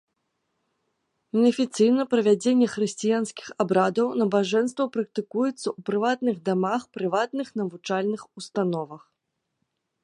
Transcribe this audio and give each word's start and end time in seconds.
Неафіцыйна 1.41 2.03
правядзенне 2.13 2.67
хрысціянскіх 2.75 3.47
абрадаў, 3.65 4.07
набажэнстваў 4.23 4.87
практыкуецца 4.97 5.55
ў 5.55 5.79
прыватных 5.91 6.35
дамах, 6.49 6.81
прыватных 6.99 7.47
навучальных 7.65 8.21
установах. 8.43 9.03